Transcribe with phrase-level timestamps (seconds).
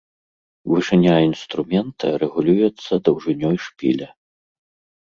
[0.71, 4.07] Вышыня інструмента рэгулюецца даўжынёй шпіля.